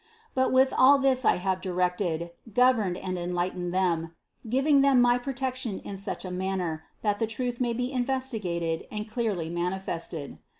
[0.33, 4.15] But with all this I have directed, governed and enlightened them,
[4.49, 8.87] giving them my protec tion in such a manner, that the truth may be investigated
[8.89, 10.39] and clearly manifested.